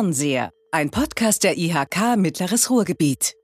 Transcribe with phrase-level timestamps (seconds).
[0.00, 3.34] Fernseher, ein Podcast der IHK Mittleres Ruhrgebiet.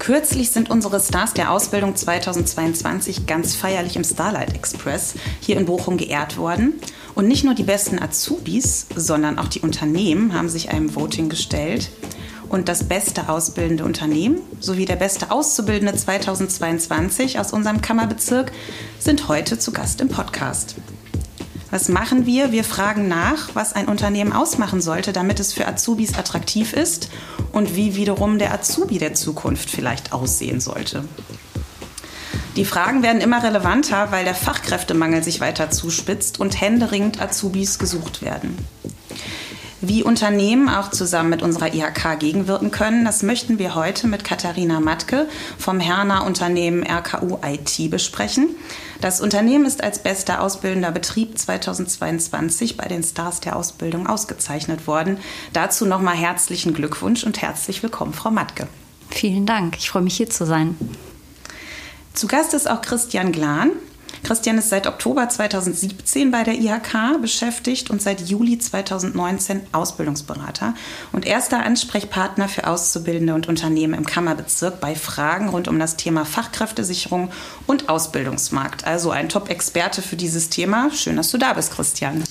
[0.00, 5.96] Kürzlich sind unsere Stars der Ausbildung 2022 ganz feierlich im Starlight Express hier in Bochum
[5.96, 6.72] geehrt worden.
[7.14, 11.92] Und nicht nur die besten Azubis, sondern auch die Unternehmen haben sich einem Voting gestellt.
[12.48, 18.50] Und das beste ausbildende Unternehmen sowie der beste Auszubildende 2022 aus unserem Kammerbezirk
[18.98, 20.74] sind heute zu Gast im Podcast.
[21.72, 22.52] Was machen wir?
[22.52, 27.08] Wir fragen nach, was ein Unternehmen ausmachen sollte, damit es für Azubis attraktiv ist
[27.50, 31.02] und wie wiederum der Azubi der Zukunft vielleicht aussehen sollte.
[32.56, 38.20] Die Fragen werden immer relevanter, weil der Fachkräftemangel sich weiter zuspitzt und händeringend Azubis gesucht
[38.20, 38.58] werden.
[39.84, 44.78] Wie Unternehmen auch zusammen mit unserer IHK gegenwirken können, das möchten wir heute mit Katharina
[44.78, 48.50] Matke vom Herner Unternehmen RKU IT besprechen.
[49.00, 55.18] Das Unternehmen ist als bester ausbildender Betrieb 2022 bei den Stars der Ausbildung ausgezeichnet worden.
[55.52, 58.68] Dazu nochmal herzlichen Glückwunsch und herzlich willkommen, Frau Matke.
[59.10, 60.78] Vielen Dank, ich freue mich hier zu sein.
[62.14, 63.72] Zu Gast ist auch Christian Glan.
[64.22, 70.74] Christian ist seit Oktober 2017 bei der IHK beschäftigt und seit Juli 2019 Ausbildungsberater
[71.12, 76.24] und erster Ansprechpartner für Auszubildende und Unternehmen im Kammerbezirk bei Fragen rund um das Thema
[76.24, 77.30] Fachkräftesicherung
[77.66, 78.86] und Ausbildungsmarkt.
[78.86, 80.90] Also ein Top-Experte für dieses Thema.
[80.92, 82.22] Schön, dass du da bist, Christian.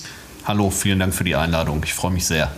[0.44, 1.82] Hallo, vielen Dank für die Einladung.
[1.84, 2.50] Ich freue mich sehr.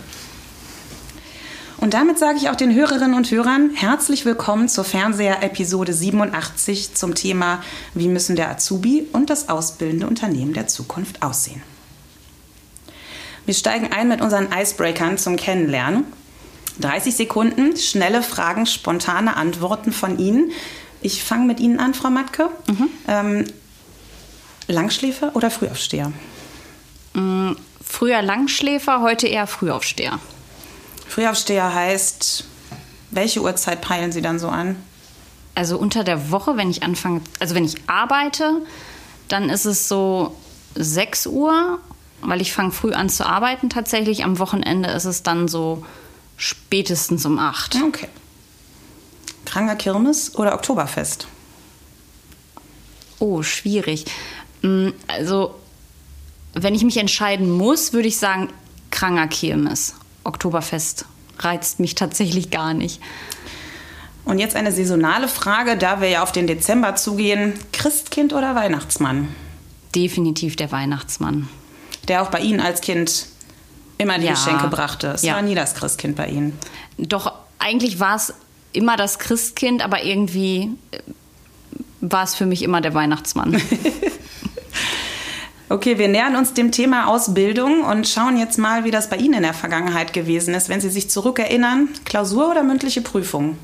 [1.85, 7.13] Und damit sage ich auch den Hörerinnen und Hörern herzlich willkommen zur Fernseher-Episode 87 zum
[7.13, 7.61] Thema
[7.93, 11.61] Wie müssen der Azubi und das ausbildende Unternehmen der Zukunft aussehen.
[13.45, 16.05] Wir steigen ein mit unseren Icebreakern zum Kennenlernen.
[16.79, 20.51] 30 Sekunden, schnelle Fragen, spontane Antworten von Ihnen.
[21.03, 22.49] Ich fange mit Ihnen an, Frau Matke.
[22.67, 22.89] Mhm.
[23.07, 23.45] Ähm,
[24.67, 26.11] Langschläfer oder Frühaufsteher?
[27.13, 30.19] Mm, früher Langschläfer, heute eher Frühaufsteher.
[31.07, 32.45] Frühaufsteher heißt,
[33.11, 34.75] welche Uhrzeit peilen Sie dann so an?
[35.53, 38.61] Also unter der Woche, wenn ich anfange, also wenn ich arbeite,
[39.29, 40.35] dann ist es so
[40.75, 41.79] 6 Uhr,
[42.21, 44.23] weil ich fange früh an zu arbeiten tatsächlich.
[44.23, 45.85] Am Wochenende ist es dann so
[46.37, 47.77] spätestens um 8.
[47.87, 48.09] Okay.
[49.45, 51.27] Kranger Kirmes oder Oktoberfest?
[53.19, 54.05] Oh, schwierig.
[54.61, 55.55] Mm, also,
[56.53, 58.49] wenn ich mich entscheiden muss, würde ich sagen
[58.91, 59.95] Kranger Kirmes.
[60.25, 61.05] Oktoberfest
[61.39, 63.01] reizt mich tatsächlich gar nicht.
[64.25, 67.53] Und jetzt eine saisonale Frage, da wir ja auf den Dezember zugehen.
[67.71, 69.27] Christkind oder Weihnachtsmann?
[69.93, 71.47] Definitiv der Weihnachtsmann.
[72.07, 73.27] Der auch bei Ihnen als Kind
[73.97, 74.31] immer die ja.
[74.31, 75.07] Geschenke brachte.
[75.09, 75.35] Es ja.
[75.35, 76.57] war nie das Christkind bei Ihnen.
[76.97, 78.33] Doch, eigentlich war es
[78.73, 80.99] immer das Christkind, aber irgendwie äh,
[82.01, 83.61] war es für mich immer der Weihnachtsmann.
[85.67, 89.33] Okay, wir nähern uns dem Thema Ausbildung und schauen jetzt mal, wie das bei Ihnen
[89.35, 91.89] in der Vergangenheit gewesen ist, wenn Sie sich zurückerinnern.
[92.05, 93.57] Klausur oder mündliche Prüfung?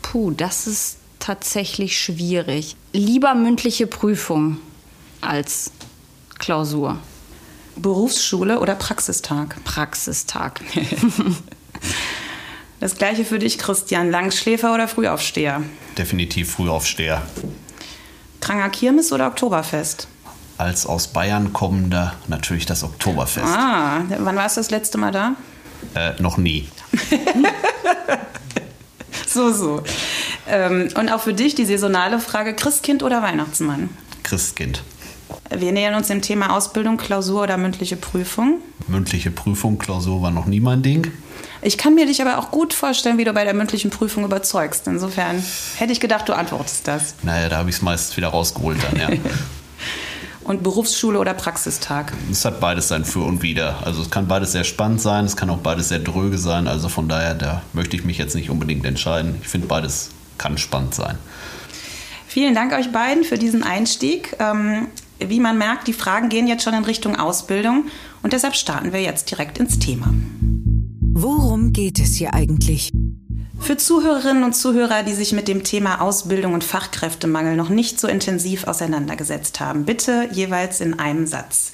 [0.00, 2.76] Puh, das ist tatsächlich schwierig.
[2.94, 4.56] Lieber mündliche Prüfung
[5.20, 5.70] als
[6.38, 6.98] Klausur.
[7.76, 9.62] Berufsschule oder Praxistag?
[9.64, 10.62] Praxistag.
[12.80, 14.10] das gleiche für dich, Christian.
[14.10, 15.62] Langschläfer oder Frühaufsteher?
[15.98, 17.20] Definitiv Frühaufsteher.
[18.40, 20.08] Kranger Kirmes oder Oktoberfest?
[20.58, 23.46] Als aus Bayern kommender natürlich das Oktoberfest.
[23.46, 25.34] Ah, wann warst du das letzte Mal da?
[25.94, 26.68] Äh, noch nie.
[29.26, 29.82] so, so.
[30.48, 33.88] Ähm, und auch für dich die saisonale Frage: Christkind oder Weihnachtsmann?
[34.24, 34.82] Christkind.
[35.50, 38.60] Wir nähern uns dem Thema Ausbildung, Klausur oder mündliche Prüfung.
[38.86, 41.10] Mündliche Prüfung, Klausur war noch nie mein Ding.
[41.62, 44.86] Ich kann mir dich aber auch gut vorstellen, wie du bei der mündlichen Prüfung überzeugst.
[44.86, 45.42] Insofern
[45.76, 47.14] hätte ich gedacht, du antwortest das.
[47.22, 49.08] Naja, da habe ich es meist wieder rausgeholt dann, ja.
[50.48, 52.12] und Berufsschule oder Praxistag?
[52.30, 53.76] Es hat beides sein Für und Wider.
[53.84, 56.66] Also es kann beides sehr spannend sein, es kann auch beides sehr dröge sein.
[56.66, 59.36] Also von daher, da möchte ich mich jetzt nicht unbedingt entscheiden.
[59.42, 61.18] Ich finde, beides kann spannend sein.
[62.26, 64.36] Vielen Dank euch beiden für diesen Einstieg.
[64.38, 67.86] Ähm, wie man merkt, die Fragen gehen jetzt schon in Richtung Ausbildung
[68.22, 70.14] und deshalb starten wir jetzt direkt ins Thema.
[71.12, 72.90] Worum geht es hier eigentlich?
[73.60, 78.08] Für Zuhörerinnen und Zuhörer, die sich mit dem Thema Ausbildung und Fachkräftemangel noch nicht so
[78.08, 81.72] intensiv auseinandergesetzt haben, bitte jeweils in einem Satz.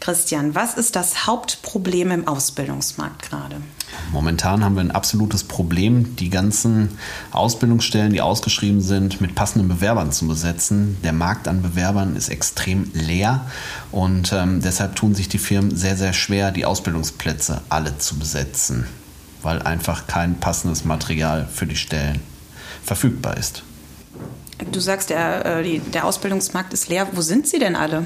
[0.00, 3.56] Christian, was ist das Hauptproblem im Ausbildungsmarkt gerade?
[4.12, 6.98] Momentan haben wir ein absolutes Problem, die ganzen
[7.30, 10.98] Ausbildungsstellen, die ausgeschrieben sind, mit passenden Bewerbern zu besetzen.
[11.02, 13.46] Der Markt an Bewerbern ist extrem leer
[13.92, 18.86] und ähm, deshalb tun sich die Firmen sehr, sehr schwer, die Ausbildungsplätze alle zu besetzen
[19.44, 22.20] weil einfach kein passendes Material für die Stellen
[22.82, 23.62] verfügbar ist.
[24.70, 27.08] Du sagst, der, äh, der Ausbildungsmarkt ist leer.
[27.12, 28.04] Wo sind sie denn alle?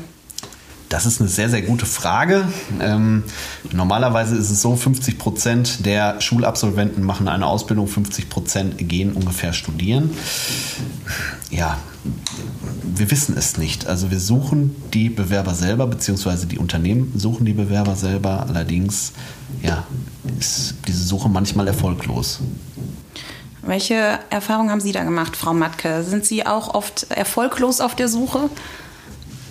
[0.88, 2.48] Das ist eine sehr, sehr gute Frage.
[2.80, 3.24] Ähm,
[3.72, 9.52] normalerweise ist es so, 50 Prozent der Schulabsolventen machen eine Ausbildung, 50 Prozent gehen ungefähr
[9.52, 10.10] studieren.
[11.50, 11.76] Ja,
[12.82, 13.86] wir wissen es nicht.
[13.86, 18.46] Also wir suchen die Bewerber selber, beziehungsweise die Unternehmen suchen die Bewerber selber.
[18.48, 19.12] Allerdings
[19.62, 19.84] ja,
[20.38, 22.40] ist diese Suche manchmal erfolglos.
[23.62, 26.02] Welche Erfahrungen haben Sie da gemacht, Frau Matke?
[26.02, 28.48] Sind Sie auch oft erfolglos auf der Suche?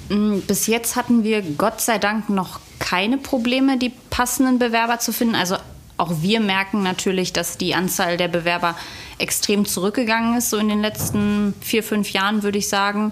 [0.10, 5.12] Mm, bis jetzt hatten wir Gott sei Dank noch keine Probleme, die passenden Bewerber zu
[5.12, 5.36] finden.
[5.36, 5.58] Also
[5.98, 8.76] auch wir merken natürlich, dass die Anzahl der Bewerber
[9.18, 13.12] extrem zurückgegangen ist, so in den letzten vier, fünf Jahren, würde ich sagen.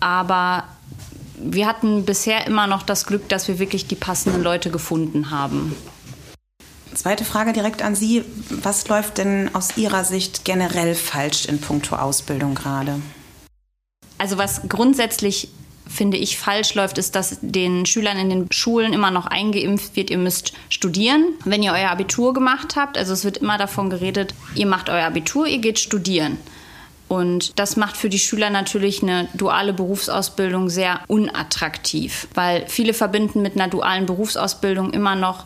[0.00, 0.64] Aber
[1.38, 5.74] wir hatten bisher immer noch das Glück, dass wir wirklich die passenden Leute gefunden haben.
[6.96, 8.24] Zweite Frage direkt an Sie.
[8.48, 13.00] Was läuft denn aus Ihrer Sicht generell falsch in puncto Ausbildung gerade?
[14.16, 15.50] Also was grundsätzlich
[15.86, 20.08] finde ich, falsch läuft, ist, dass den Schülern in den Schulen immer noch eingeimpft wird,
[20.10, 22.96] ihr müsst studieren, wenn ihr euer Abitur gemacht habt.
[22.96, 26.38] Also es wird immer davon geredet, ihr macht euer Abitur, ihr geht studieren.
[27.08, 33.42] Und das macht für die Schüler natürlich eine duale Berufsausbildung sehr unattraktiv, weil viele verbinden
[33.42, 35.44] mit einer dualen Berufsausbildung immer noch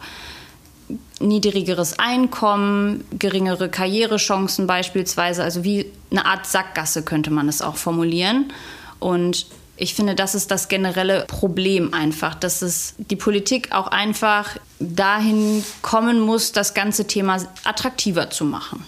[1.21, 8.53] niedrigeres Einkommen, geringere Karrierechancen beispielsweise, also wie eine Art Sackgasse könnte man es auch formulieren.
[8.99, 9.47] Und
[9.77, 15.65] ich finde, das ist das generelle Problem einfach, dass es die Politik auch einfach dahin
[15.81, 18.85] kommen muss, das ganze Thema attraktiver zu machen.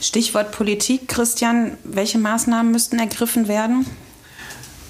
[0.00, 3.86] Stichwort Politik, Christian, welche Maßnahmen müssten ergriffen werden?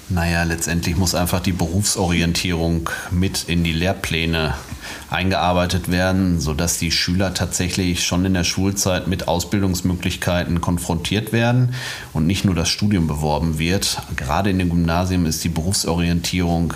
[0.09, 4.53] Naja, letztendlich muss einfach die Berufsorientierung mit in die Lehrpläne
[5.09, 11.73] eingearbeitet werden, sodass die Schüler tatsächlich schon in der Schulzeit mit Ausbildungsmöglichkeiten konfrontiert werden
[12.13, 14.01] und nicht nur das Studium beworben wird.
[14.15, 16.73] Gerade in den Gymnasien ist die Berufsorientierung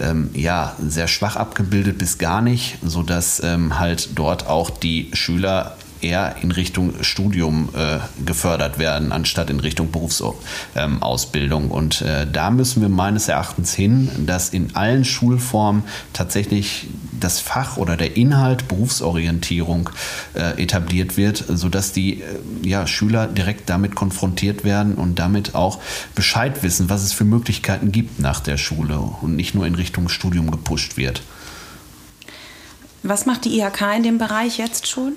[0.00, 5.76] ähm, ja sehr schwach abgebildet bis gar nicht, sodass ähm, halt dort auch die Schüler
[6.02, 11.64] eher in Richtung Studium äh, gefördert werden, anstatt in Richtung Berufsausbildung.
[11.64, 16.86] Ähm, und äh, da müssen wir meines Erachtens hin, dass in allen Schulformen tatsächlich
[17.20, 19.90] das Fach oder der Inhalt Berufsorientierung
[20.34, 22.24] äh, etabliert wird, sodass die äh,
[22.62, 25.78] ja, Schüler direkt damit konfrontiert werden und damit auch
[26.14, 30.08] Bescheid wissen, was es für Möglichkeiten gibt nach der Schule und nicht nur in Richtung
[30.08, 31.22] Studium gepusht wird.
[33.02, 35.14] Was macht die IHK in dem Bereich jetzt schon?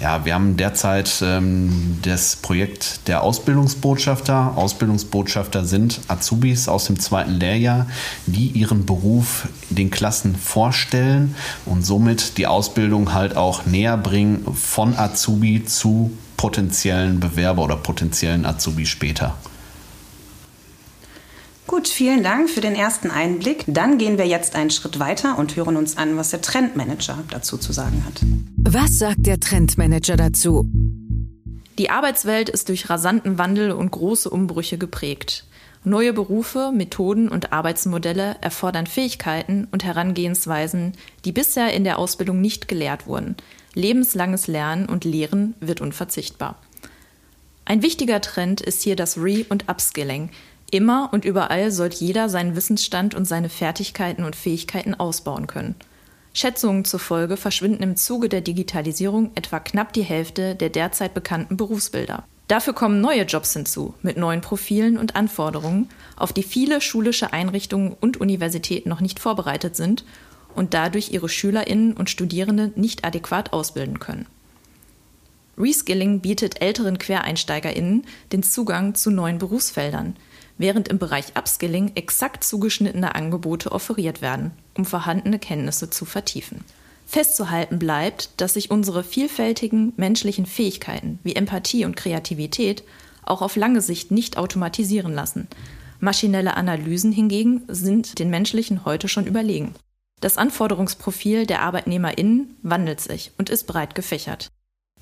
[0.00, 4.56] Ja, wir haben derzeit ähm, das Projekt der Ausbildungsbotschafter.
[4.56, 7.88] Ausbildungsbotschafter sind Azubis aus dem zweiten Lehrjahr,
[8.26, 11.34] die ihren Beruf den Klassen vorstellen
[11.66, 18.46] und somit die Ausbildung halt auch näher bringen von Azubi zu potenziellen Bewerber oder potenziellen
[18.46, 19.34] Azubi später.
[21.68, 23.64] Gut, vielen Dank für den ersten Einblick.
[23.66, 27.58] Dann gehen wir jetzt einen Schritt weiter und hören uns an, was der Trendmanager dazu
[27.58, 28.22] zu sagen hat.
[28.56, 30.64] Was sagt der Trendmanager dazu?
[31.78, 35.44] Die Arbeitswelt ist durch rasanten Wandel und große Umbrüche geprägt.
[35.84, 40.92] Neue Berufe, Methoden und Arbeitsmodelle erfordern Fähigkeiten und Herangehensweisen,
[41.26, 43.36] die bisher in der Ausbildung nicht gelehrt wurden.
[43.74, 46.58] Lebenslanges Lernen und Lehren wird unverzichtbar.
[47.66, 50.30] Ein wichtiger Trend ist hier das Re- und Upskilling,
[50.70, 55.74] Immer und überall soll jeder seinen Wissensstand und seine Fertigkeiten und Fähigkeiten ausbauen können.
[56.34, 62.24] Schätzungen zufolge verschwinden im Zuge der Digitalisierung etwa knapp die Hälfte der derzeit bekannten Berufsbilder.
[62.48, 67.96] Dafür kommen neue Jobs hinzu, mit neuen Profilen und Anforderungen, auf die viele schulische Einrichtungen
[67.98, 70.04] und Universitäten noch nicht vorbereitet sind
[70.54, 74.26] und dadurch ihre Schülerinnen und Studierende nicht adäquat ausbilden können.
[75.58, 80.14] Reskilling bietet älteren Quereinsteigerinnen den Zugang zu neuen Berufsfeldern–
[80.58, 86.64] während im Bereich Upskilling exakt zugeschnittene Angebote offeriert werden, um vorhandene Kenntnisse zu vertiefen.
[87.06, 92.84] Festzuhalten bleibt, dass sich unsere vielfältigen menschlichen Fähigkeiten wie Empathie und Kreativität
[93.24, 95.48] auch auf lange Sicht nicht automatisieren lassen.
[96.00, 99.74] Maschinelle Analysen hingegen sind den menschlichen heute schon überlegen.
[100.20, 104.50] Das Anforderungsprofil der Arbeitnehmerinnen wandelt sich und ist breit gefächert.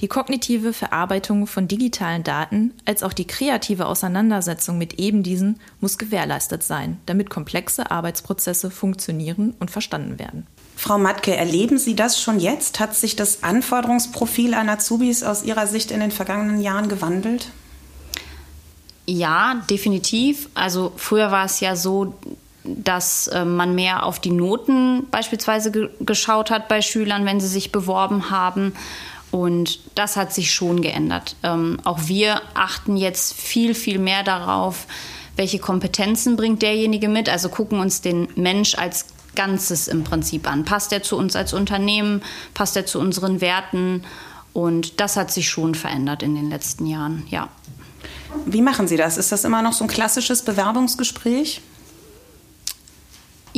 [0.01, 5.97] Die kognitive Verarbeitung von digitalen Daten als auch die kreative Auseinandersetzung mit eben diesen muss
[5.97, 10.47] gewährleistet sein, damit komplexe Arbeitsprozesse funktionieren und verstanden werden.
[10.77, 12.79] Frau Matke, erleben Sie das schon jetzt?
[12.79, 17.49] Hat sich das Anforderungsprofil an Azubis aus Ihrer Sicht in den vergangenen Jahren gewandelt?
[19.07, 20.51] Ja, definitiv.
[20.53, 22.15] Also früher war es ja so,
[22.65, 27.47] dass äh, man mehr auf die Noten beispielsweise ge geschaut hat bei Schülern, wenn sie
[27.47, 28.75] sich beworben haben.
[29.31, 31.37] Und das hat sich schon geändert.
[31.43, 34.87] Ähm, auch wir achten jetzt viel, viel mehr darauf,
[35.37, 37.29] welche Kompetenzen bringt derjenige mit.
[37.29, 40.65] Also gucken uns den Mensch als Ganzes im Prinzip an.
[40.65, 42.23] Passt er zu uns als Unternehmen?
[42.55, 44.03] Passt er zu unseren Werten?
[44.53, 47.51] Und das hat sich schon verändert in den letzten Jahren, ja.
[48.47, 49.19] Wie machen Sie das?
[49.19, 51.61] Ist das immer noch so ein klassisches Bewerbungsgespräch?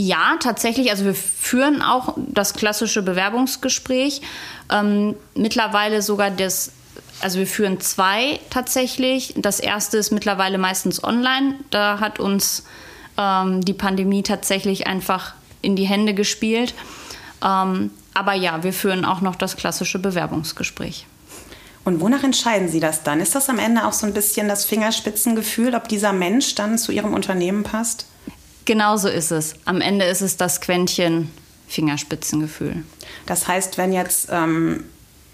[0.00, 0.92] Ja, tatsächlich.
[0.92, 4.20] Also wir führen auch das klassische Bewerbungsgespräch.
[4.70, 6.70] Ähm, mittlerweile sogar das,
[7.20, 9.34] also wir führen zwei tatsächlich.
[9.36, 11.56] Das erste ist mittlerweile meistens online.
[11.70, 12.62] Da hat uns
[13.16, 16.74] ähm, die Pandemie tatsächlich einfach in die Hände gespielt.
[17.44, 21.06] Ähm, aber ja, wir führen auch noch das klassische Bewerbungsgespräch.
[21.82, 23.18] Und wonach entscheiden Sie das dann?
[23.20, 26.92] Ist das am Ende auch so ein bisschen das Fingerspitzengefühl, ob dieser Mensch dann zu
[26.92, 28.06] Ihrem Unternehmen passt?
[28.68, 29.54] Genau so ist es.
[29.64, 31.30] Am Ende ist es das Quäntchen
[31.68, 32.84] Fingerspitzengefühl.
[33.25, 34.84] Das heißt, wenn jetzt ähm,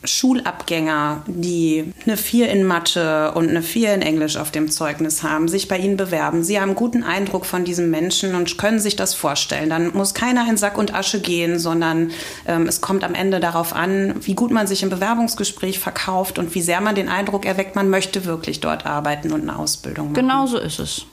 [0.05, 5.49] Schulabgänger, die eine 4 in Mathe und eine 4 in Englisch auf dem Zeugnis haben,
[5.49, 6.45] sich bei Ihnen bewerben.
[6.45, 9.69] Sie haben einen guten Eindruck von diesem Menschen und können sich das vorstellen.
[9.69, 12.13] Dann muss keiner in Sack und Asche gehen, sondern
[12.47, 16.55] ähm, es kommt am Ende darauf an, wie gut man sich im Bewerbungsgespräch verkauft und
[16.55, 20.15] wie sehr man den Eindruck erweckt, man möchte wirklich dort arbeiten und eine Ausbildung machen.
[20.15, 21.07] Genau so ist es.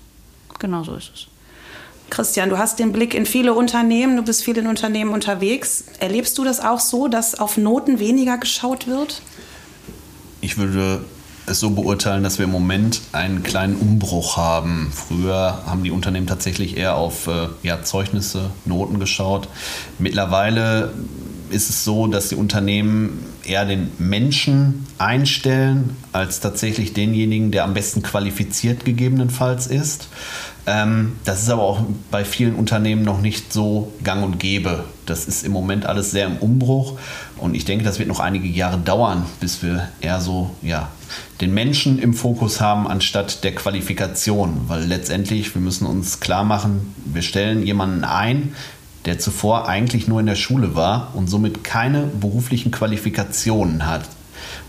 [0.59, 1.30] Genau so ist es.
[2.11, 5.85] Christian, du hast den Blick in viele Unternehmen, du bist viel in Unternehmen unterwegs.
[5.99, 9.21] Erlebst du das auch so, dass auf Noten weniger geschaut wird?
[10.41, 11.03] Ich würde
[11.45, 14.91] es so beurteilen, dass wir im Moment einen kleinen Umbruch haben.
[14.93, 19.47] Früher haben die Unternehmen tatsächlich eher auf äh, ja, Zeugnisse, Noten geschaut.
[19.97, 20.93] Mittlerweile
[21.49, 27.73] ist es so, dass die Unternehmen eher den Menschen einstellen, als tatsächlich denjenigen, der am
[27.73, 30.07] besten qualifiziert gegebenenfalls ist.
[30.67, 34.83] Ähm, das ist aber auch bei vielen Unternehmen noch nicht so gang und gäbe.
[35.07, 36.99] Das ist im Moment alles sehr im Umbruch
[37.37, 40.89] und ich denke, das wird noch einige Jahre dauern, bis wir eher so ja,
[41.41, 46.93] den Menschen im Fokus haben anstatt der Qualifikation, weil letztendlich wir müssen uns klar machen,
[47.05, 48.53] wir stellen jemanden ein,
[49.05, 54.03] der zuvor eigentlich nur in der Schule war und somit keine beruflichen Qualifikationen hat.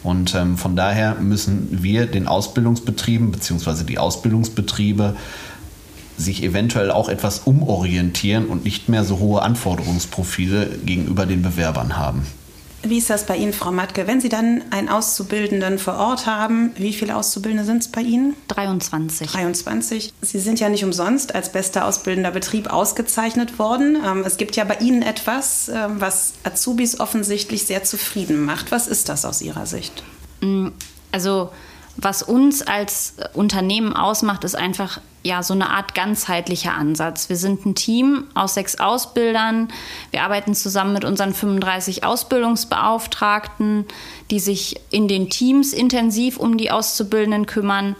[0.02, 3.84] Und ähm, von daher müssen wir den Ausbildungsbetrieben bzw.
[3.84, 5.16] die Ausbildungsbetriebe
[6.18, 12.26] sich eventuell auch etwas umorientieren und nicht mehr so hohe Anforderungsprofile gegenüber den Bewerbern haben.
[12.84, 14.08] Wie ist das bei Ihnen, Frau Matke?
[14.08, 18.34] Wenn Sie dann einen Auszubildenden vor Ort haben, wie viele Auszubildende sind es bei Ihnen?
[18.48, 19.30] 23.
[19.30, 20.12] 23.
[20.20, 23.96] Sie sind ja nicht umsonst als bester ausbildender Betrieb ausgezeichnet worden.
[24.04, 28.72] Ähm, es gibt ja bei Ihnen etwas, ähm, was Azubis offensichtlich sehr zufrieden macht.
[28.72, 30.02] Was ist das aus Ihrer Sicht?
[30.40, 30.68] Mm,
[31.12, 31.50] also
[31.96, 37.28] was uns als Unternehmen ausmacht, ist einfach ja so eine Art ganzheitlicher Ansatz.
[37.28, 39.68] Wir sind ein Team aus sechs Ausbildern.
[40.10, 43.86] Wir arbeiten zusammen mit unseren 35 Ausbildungsbeauftragten,
[44.30, 47.94] die sich in den Teams intensiv um die Auszubildenden kümmern.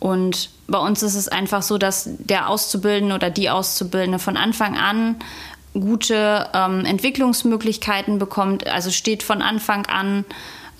[0.00, 4.76] Und bei uns ist es einfach so, dass der Auszubildende oder die Auszubildende von Anfang
[4.76, 5.16] an
[5.72, 10.24] gute ähm, Entwicklungsmöglichkeiten bekommt, also steht von Anfang an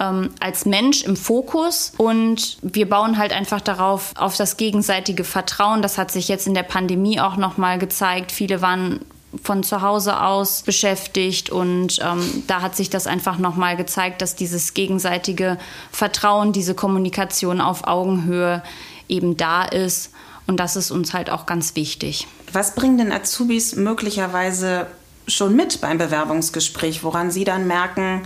[0.00, 5.82] ähm, als Mensch im Fokus und wir bauen halt einfach darauf, auf das gegenseitige Vertrauen.
[5.82, 8.32] Das hat sich jetzt in der Pandemie auch nochmal gezeigt.
[8.32, 9.00] Viele waren
[9.42, 14.34] von zu Hause aus beschäftigt und ähm, da hat sich das einfach nochmal gezeigt, dass
[14.34, 15.58] dieses gegenseitige
[15.90, 18.62] Vertrauen, diese Kommunikation auf Augenhöhe
[19.08, 20.12] eben da ist
[20.46, 22.26] und das ist uns halt auch ganz wichtig.
[22.52, 24.86] Was bringen denn Azubis möglicherweise
[25.26, 28.22] schon mit beim Bewerbungsgespräch, woran sie dann merken,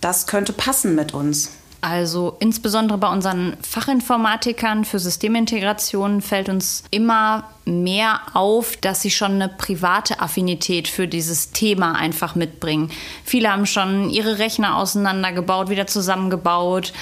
[0.00, 1.52] das könnte passen mit uns.
[1.80, 9.32] Also insbesondere bei unseren Fachinformatikern für Systemintegration fällt uns immer mehr auf, dass sie schon
[9.32, 12.90] eine private Affinität für dieses Thema einfach mitbringen.
[13.24, 16.92] Viele haben schon ihre Rechner auseinandergebaut, wieder zusammengebaut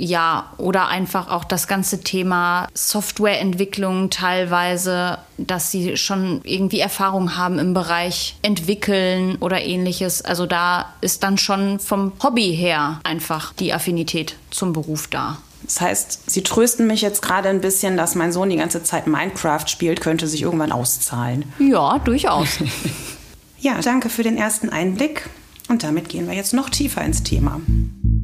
[0.00, 7.58] ja, oder einfach auch das ganze Thema Softwareentwicklung teilweise, dass sie schon irgendwie Erfahrung haben
[7.58, 10.22] im Bereich entwickeln oder ähnliches.
[10.22, 15.36] Also da ist dann schon vom Hobby her einfach die Affinität zum Beruf da.
[15.64, 19.06] Das heißt, Sie trösten mich jetzt gerade ein bisschen, dass mein Sohn die ganze Zeit
[19.06, 21.52] Minecraft spielt, könnte sich irgendwann auszahlen.
[21.58, 22.58] Ja, durchaus.
[23.60, 25.28] ja, danke für den ersten Einblick.
[25.68, 27.60] Und damit gehen wir jetzt noch tiefer ins Thema.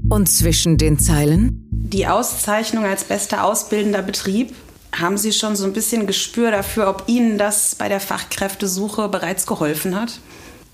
[0.09, 1.67] Und zwischen den Zeilen?
[1.71, 4.55] Die Auszeichnung als bester ausbildender Betrieb,
[4.95, 9.47] haben Sie schon so ein bisschen Gespür dafür, ob Ihnen das bei der Fachkräftesuche bereits
[9.47, 10.21] geholfen hat?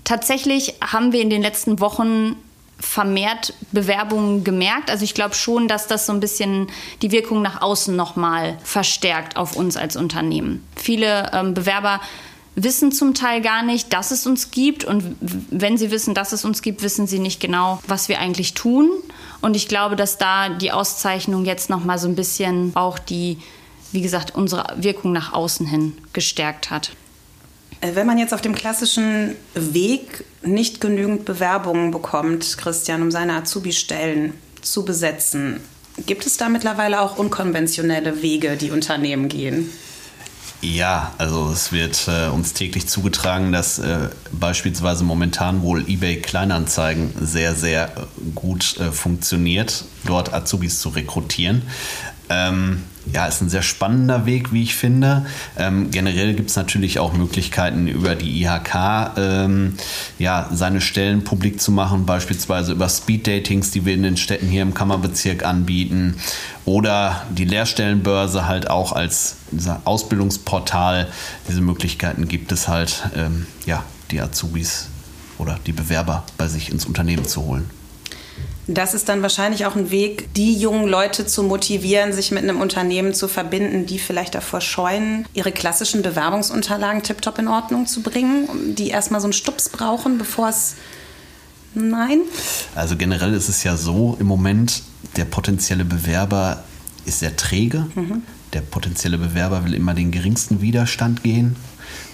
[0.03, 2.35] Tatsächlich haben wir in den letzten Wochen
[2.79, 4.89] vermehrt Bewerbungen gemerkt.
[4.89, 6.67] Also ich glaube schon, dass das so ein bisschen
[7.01, 10.63] die Wirkung nach außen nochmal verstärkt auf uns als Unternehmen.
[10.75, 12.01] Viele ähm, Bewerber
[12.55, 14.83] wissen zum Teil gar nicht, dass es uns gibt.
[14.83, 18.53] Und wenn sie wissen, dass es uns gibt, wissen sie nicht genau, was wir eigentlich
[18.53, 18.89] tun.
[19.43, 23.37] Und ich glaube, dass da die Auszeichnung jetzt noch mal so ein bisschen auch die
[23.93, 26.91] wie gesagt, unsere Wirkung nach außen hin gestärkt hat.
[27.79, 33.35] Äh, wenn man jetzt auf dem klassischen Weg nicht genügend Bewerbungen bekommt, Christian, um seine
[33.35, 35.61] Azubi-Stellen zu besetzen,
[36.05, 39.69] gibt es da mittlerweile auch unkonventionelle Wege, die Unternehmen gehen?
[40.63, 47.13] Ja, also es wird äh, uns täglich zugetragen, dass äh, beispielsweise momentan wohl eBay Kleinanzeigen
[47.19, 47.91] sehr, sehr
[48.33, 51.63] gut äh, funktioniert, dort Azubis zu rekrutieren.
[52.29, 55.25] Ähm, ja, ist ein sehr spannender Weg, wie ich finde.
[55.57, 59.75] Ähm, generell gibt es natürlich auch Möglichkeiten über die IHK ähm,
[60.19, 64.61] ja, seine Stellen publik zu machen, beispielsweise über Speed-Datings, die wir in den Städten hier
[64.61, 66.15] im Kammerbezirk anbieten
[66.65, 69.35] oder die Lehrstellenbörse halt auch als
[69.83, 71.07] Ausbildungsportal.
[71.49, 74.87] Diese Möglichkeiten gibt es halt, ähm, ja, die Azubis
[75.37, 77.69] oder die Bewerber bei sich ins Unternehmen zu holen.
[78.67, 82.61] Das ist dann wahrscheinlich auch ein Weg, die jungen Leute zu motivieren, sich mit einem
[82.61, 88.75] Unternehmen zu verbinden, die vielleicht davor scheuen, ihre klassischen Bewerbungsunterlagen tiptop in Ordnung zu bringen,
[88.75, 90.75] die erstmal so einen Stups brauchen, bevor es.
[91.73, 92.21] Nein?
[92.75, 94.83] Also generell ist es ja so im Moment,
[95.17, 96.63] der potenzielle Bewerber
[97.05, 97.87] ist sehr träge.
[97.95, 98.21] Mhm.
[98.53, 101.55] Der potenzielle Bewerber will immer den geringsten Widerstand gehen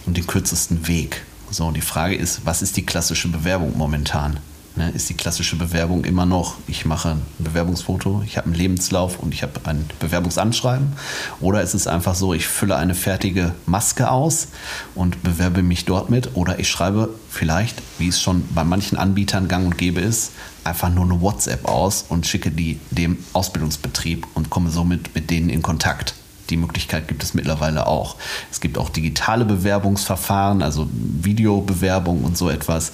[0.05, 1.23] und den kürzesten Weg.
[1.51, 4.39] So, und die Frage ist, was ist die klassische Bewerbung momentan?
[4.79, 9.19] Ne, ist die klassische Bewerbung immer noch, ich mache ein Bewerbungsfoto, ich habe einen Lebenslauf
[9.19, 10.93] und ich habe ein Bewerbungsanschreiben?
[11.39, 14.47] Oder ist es einfach so, ich fülle eine fertige Maske aus
[14.95, 16.35] und bewerbe mich dort mit?
[16.35, 20.31] Oder ich schreibe vielleicht, wie es schon bei manchen Anbietern gang und gäbe ist,
[20.63, 25.49] einfach nur eine WhatsApp aus und schicke die dem Ausbildungsbetrieb und komme somit mit denen
[25.49, 26.15] in Kontakt.
[26.49, 28.15] Die Möglichkeit gibt es mittlerweile auch.
[28.51, 32.91] Es gibt auch digitale Bewerbungsverfahren, also Videobewerbung und so etwas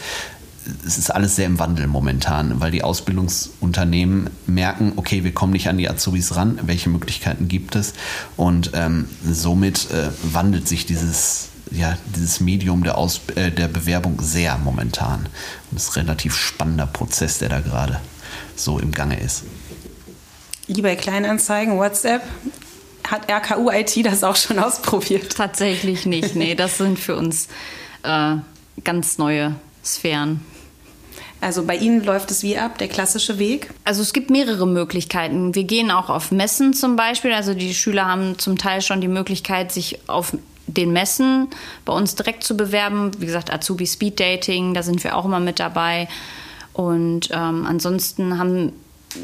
[0.85, 5.69] es ist alles sehr im Wandel momentan, weil die Ausbildungsunternehmen merken, okay, wir kommen nicht
[5.69, 7.93] an die Azubis ran, welche Möglichkeiten gibt es?
[8.35, 14.21] Und ähm, somit äh, wandelt sich dieses, ja, dieses Medium der, Aus äh, der Bewerbung
[14.21, 15.27] sehr momentan.
[15.71, 17.99] Und es ist ein relativ spannender Prozess, der da gerade
[18.55, 19.43] so im Gange ist.
[20.67, 22.23] eBay Kleinanzeigen, WhatsApp,
[23.07, 25.31] hat RKU IT das auch schon ausprobiert?
[25.35, 26.35] Tatsächlich nicht.
[26.35, 27.47] Nee, das sind für uns
[28.01, 28.37] äh,
[28.83, 30.41] ganz neue Sphären.
[31.41, 33.69] Also bei Ihnen läuft es wie ab, der klassische Weg?
[33.83, 35.53] Also es gibt mehrere Möglichkeiten.
[35.53, 37.33] Wir gehen auch auf Messen zum Beispiel.
[37.33, 40.35] Also die Schüler haben zum Teil schon die Möglichkeit, sich auf
[40.67, 41.49] den Messen
[41.83, 43.11] bei uns direkt zu bewerben.
[43.19, 46.07] Wie gesagt, Azubi Speed Dating, da sind wir auch immer mit dabei.
[46.73, 48.73] Und ähm, ansonsten haben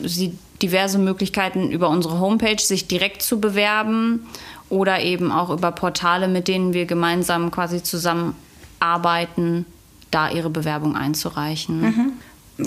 [0.04, 4.28] sie diverse Möglichkeiten über unsere Homepage sich direkt zu bewerben
[4.70, 9.66] oder eben auch über Portale, mit denen wir gemeinsam quasi zusammenarbeiten
[10.12, 11.82] da ihre Bewerbung einzureichen.
[11.82, 12.14] Mhm.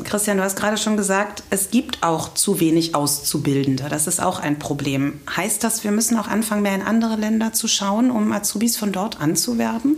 [0.03, 3.85] Christian, du hast gerade schon gesagt, es gibt auch zu wenig Auszubildende.
[3.89, 5.21] Das ist auch ein Problem.
[5.37, 8.91] Heißt das, wir müssen auch anfangen, mehr in andere Länder zu schauen, um Azubis von
[8.91, 9.97] dort anzuwerben?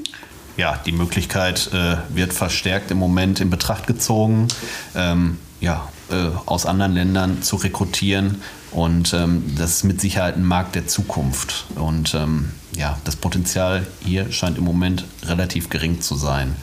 [0.56, 4.48] Ja, die Möglichkeit äh, wird verstärkt im Moment in Betracht gezogen,
[4.94, 8.42] ähm, ja, äh, aus anderen Ländern zu rekrutieren.
[8.72, 11.66] Und ähm, das ist mit Sicherheit ein Markt der Zukunft.
[11.76, 16.56] Und ähm, ja, das Potenzial hier scheint im Moment relativ gering zu sein.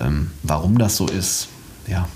[0.00, 1.48] Ähm, warum das so ist,
[1.86, 2.08] ja.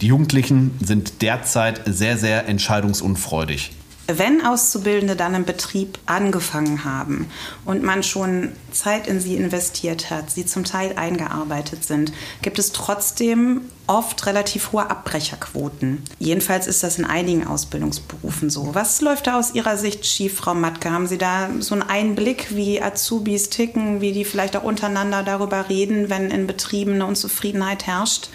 [0.00, 3.70] Die Jugendlichen sind derzeit sehr, sehr entscheidungsunfreudig.
[4.18, 7.30] Wenn Auszubildende dann im Betrieb angefangen haben
[7.64, 12.72] und man schon Zeit in sie investiert hat, sie zum Teil eingearbeitet sind, gibt es
[12.72, 16.02] trotzdem oft relativ hohe Abbrecherquoten.
[16.18, 18.74] Jedenfalls ist das in einigen Ausbildungsberufen so.
[18.74, 20.90] Was läuft da aus Ihrer Sicht schief, Frau Matke?
[20.90, 25.68] Haben Sie da so einen Einblick, wie Azubis ticken, wie die vielleicht auch untereinander darüber
[25.68, 28.30] reden, wenn in Betrieben eine Unzufriedenheit herrscht?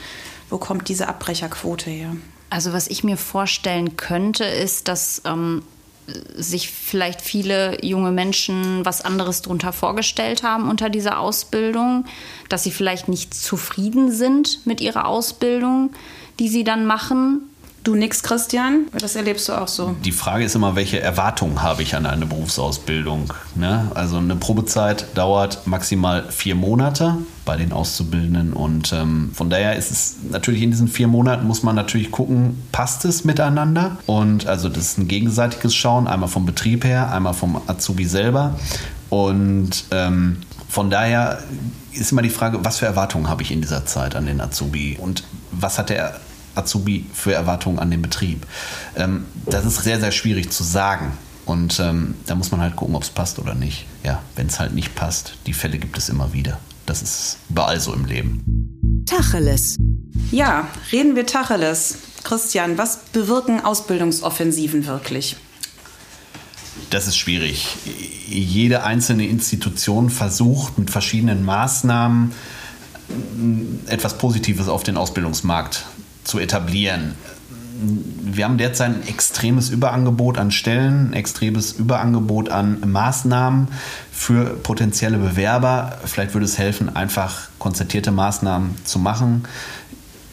[0.49, 2.15] Wo kommt diese Abbrecherquote her?
[2.49, 5.63] Also was ich mir vorstellen könnte, ist, dass ähm,
[6.35, 12.05] sich vielleicht viele junge Menschen was anderes darunter vorgestellt haben unter dieser Ausbildung,
[12.47, 15.91] dass sie vielleicht nicht zufrieden sind mit ihrer Ausbildung,
[16.39, 17.46] die sie dann machen
[17.87, 18.87] Du nix, Christian?
[18.99, 19.95] Das erlebst du auch so.
[20.03, 23.31] Die Frage ist immer, welche Erwartungen habe ich an eine Berufsausbildung?
[23.55, 23.89] Ne?
[23.95, 29.91] Also eine Probezeit dauert maximal vier Monate bei den Auszubildenden und ähm, von daher ist
[29.91, 33.95] es natürlich in diesen vier Monaten muss man natürlich gucken, passt es miteinander?
[34.05, 38.59] Und also das ist ein gegenseitiges Schauen, einmal vom Betrieb her, einmal vom Azubi selber
[39.09, 41.41] und ähm, von daher
[41.93, 44.97] ist immer die Frage, was für Erwartungen habe ich in dieser Zeit an den Azubi
[44.99, 46.19] und was hat der
[46.57, 48.45] Azubi für Erwartungen an den Betrieb?
[48.95, 51.13] Ähm, das ist sehr, sehr schwierig zu sagen.
[51.45, 53.85] Und ähm, da muss man halt gucken, ob es passt oder nicht.
[54.03, 56.59] Ja, wenn es halt nicht passt, die Fälle gibt es immer wieder.
[56.85, 59.03] Das ist überall so im Leben.
[59.05, 59.77] Tacheles.
[60.31, 61.99] Ja, reden wir Tacheles.
[62.23, 65.37] Christian, was bewirken Ausbildungsoffensiven wirklich?
[66.89, 67.67] das ist schwierig.
[68.27, 72.33] Jede einzelne Institution versucht mit verschiedenen Maßnahmen
[73.87, 75.85] etwas Positives auf den Ausbildungsmarkt
[76.27, 77.15] zu etablieren.
[77.79, 83.67] Wir haben derzeit ein extremes Überangebot an Stellen, ein extremes Überangebot an Maßnahmen
[84.11, 85.99] für potenzielle Bewerber.
[86.05, 89.43] Vielleicht würde es helfen, einfach konzertierte Maßnahmen zu machen,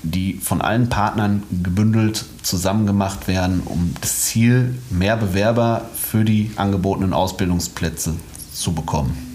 [0.03, 6.51] die von allen Partnern gebündelt zusammen gemacht werden, um das Ziel, mehr Bewerber für die
[6.57, 8.15] angebotenen Ausbildungsplätze
[8.55, 9.34] zu bekommen.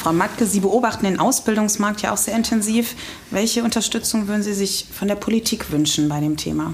[0.00, 2.96] Frau Matke, Sie beobachten den Ausbildungsmarkt ja auch sehr intensiv.
[3.30, 6.72] Welche Unterstützung würden Sie sich von der Politik wünschen bei dem Thema?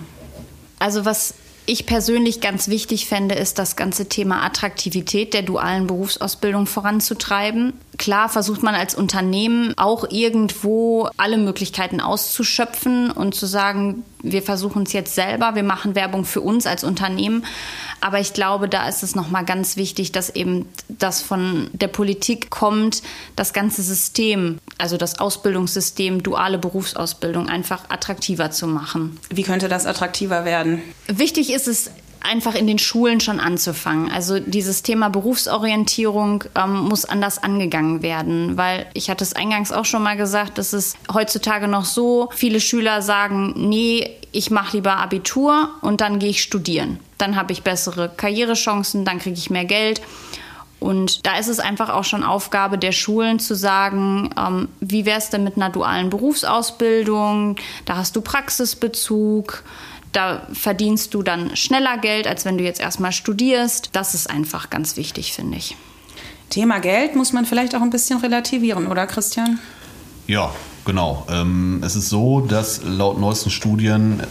[0.79, 1.35] Also was
[1.69, 7.73] ich persönlich ganz wichtig fände, ist das ganze Thema Attraktivität der dualen Berufsausbildung voranzutreiben.
[7.99, 14.83] Klar versucht man als Unternehmen auch irgendwo alle Möglichkeiten auszuschöpfen und zu sagen, wir versuchen
[14.83, 17.45] es jetzt selber, wir machen Werbung für uns als Unternehmen.
[18.01, 22.51] Aber ich glaube, da ist es nochmal ganz wichtig, dass eben das von der Politik
[22.51, 23.03] kommt,
[23.37, 29.19] das ganze System, also das Ausbildungssystem, duale Berufsausbildung einfach attraktiver zu machen.
[29.31, 30.83] Wie könnte das attraktiver werden?
[31.07, 34.11] Wichtig ist es, einfach in den Schulen schon anzufangen.
[34.11, 39.85] Also dieses Thema Berufsorientierung ähm, muss anders angegangen werden, weil ich hatte es eingangs auch
[39.85, 44.97] schon mal gesagt, dass es heutzutage noch so viele Schüler sagen, nee, ich mache lieber
[44.97, 47.01] Abitur und dann gehe ich studieren.
[47.19, 50.03] Dann habe ich bessere Karrierechancen, dann kriege ich mehr Geld.
[50.79, 55.19] Und da ist es einfach auch schon Aufgabe der Schulen zu sagen, ähm, wie wäre
[55.19, 57.57] es denn mit einer dualen Berufsausbildung?
[57.87, 59.65] Da hast du Praxisbezug
[60.17, 63.91] da verdienst du dann schneller Geld, als wenn du jetzt erstmal studierst.
[63.93, 65.77] Das ist einfach ganz wichtig, finde ich.
[66.49, 69.59] Thema Geld muss man vielleicht auch ein bisschen relativieren, oder Christian?
[70.27, 70.53] Ja,
[70.85, 71.27] genau.
[71.29, 74.23] Ähm, es ist so, dass laut neuesten Studien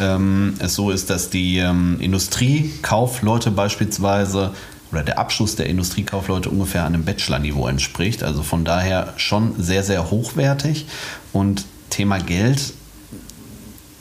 [0.00, 4.54] ähm, es so ist, dass die ähm, Industriekaufleute beispielsweise
[4.92, 8.22] oder der Abschluss der Industriekaufleute ungefähr einem Bachelor-Niveau entspricht.
[8.22, 10.86] Also von daher schon sehr, sehr hochwertig.
[11.32, 12.74] Und Thema Geld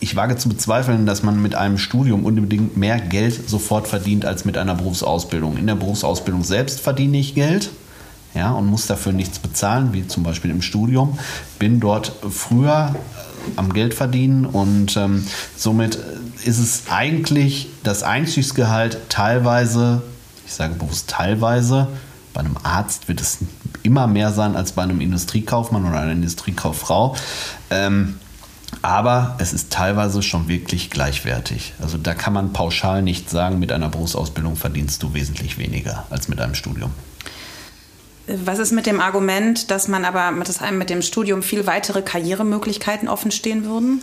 [0.04, 4.44] ich wage zu bezweifeln, dass man mit einem Studium unbedingt mehr Geld sofort verdient als
[4.44, 5.58] mit einer Berufsausbildung.
[5.58, 7.70] In der Berufsausbildung selbst verdiene ich Geld
[8.36, 11.18] ja, und muss dafür nichts bezahlen, wie zum Beispiel im Studium.
[11.58, 15.98] Bin dort früher äh, am Geld verdienen und ähm, somit
[16.44, 20.02] ist es eigentlich das Einstiegsgehalt teilweise,
[20.46, 21.88] ich sage bewusst teilweise,
[22.34, 23.38] bei einem Arzt wird es
[23.84, 27.16] immer mehr sein als bei einem Industriekaufmann oder einer Industriekauffrau.
[27.70, 28.16] Ähm,
[28.82, 31.74] aber es ist teilweise schon wirklich gleichwertig.
[31.82, 36.28] Also da kann man pauschal nicht sagen, mit einer Berufsausbildung verdienst du wesentlich weniger als
[36.28, 36.92] mit einem Studium.
[38.28, 42.02] Was ist mit dem Argument, dass man aber mit, einem mit dem Studium viel weitere
[42.02, 44.02] Karrieremöglichkeiten offenstehen würden?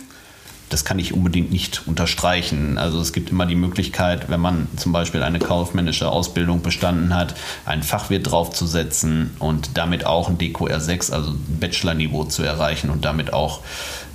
[0.71, 2.77] das kann ich unbedingt nicht unterstreichen.
[2.77, 7.35] Also es gibt immer die Möglichkeit, wenn man zum Beispiel eine kaufmännische Ausbildung bestanden hat,
[7.65, 13.03] einen Fachwirt draufzusetzen und damit auch ein DQR 6, also ein Bachelor-Niveau zu erreichen und
[13.05, 13.59] damit auch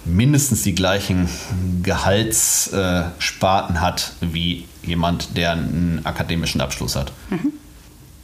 [0.07, 1.29] mindestens die gleichen
[1.83, 7.12] Gehaltssparten hat wie jemand, der einen akademischen Abschluss hat.
[7.31, 7.53] Mhm.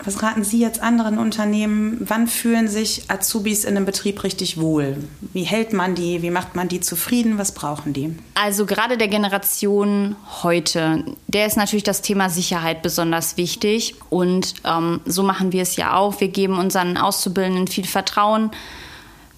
[0.04, 1.98] Was raten Sie jetzt anderen Unternehmen?
[2.00, 4.96] Wann fühlen sich Azubis in einem Betrieb richtig wohl?
[5.32, 6.22] Wie hält man die?
[6.22, 7.38] Wie macht man die zufrieden?
[7.38, 8.16] Was brauchen die?
[8.34, 13.94] Also gerade der Generation heute, der ist natürlich das Thema Sicherheit besonders wichtig.
[14.10, 16.20] Und ähm, so machen wir es ja auch.
[16.20, 18.50] Wir geben unseren Auszubildenden viel Vertrauen